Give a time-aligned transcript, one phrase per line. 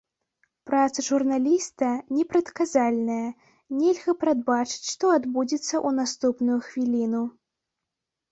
[0.69, 3.27] Праца журналіста непрадказальная,
[3.81, 7.21] нельга прадбачыць, што адбудзецца ў наступную хвіліну.